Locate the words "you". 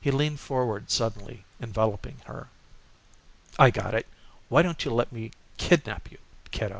4.84-4.90, 6.10-6.18